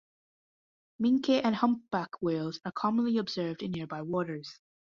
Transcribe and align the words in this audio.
Minke 0.99 1.41
and 1.43 1.55
Humpback 1.57 2.23
whales 2.23 2.59
are 2.65 2.71
commonly 2.71 3.19
observed 3.19 3.61
in 3.61 3.69
nearby 3.69 4.01
waters. 4.01 4.59